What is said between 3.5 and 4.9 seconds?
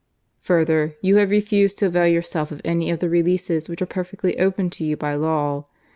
which are perfectly open to